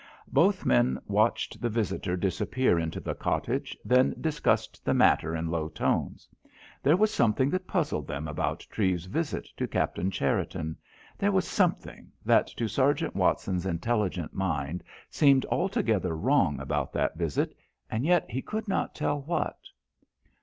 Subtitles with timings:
[0.33, 5.69] Both men watched the visitor disappear into the cottage, then discussed the matter in low
[5.69, 6.27] tones.
[6.81, 12.47] There was something that puzzled them about Treves's visit to Captain Cherriton—there was something that
[12.47, 17.53] to Sergeant Watson's intelligent mind seemed altogether wrong about that visit,
[17.87, 19.59] and yet he could not tell what.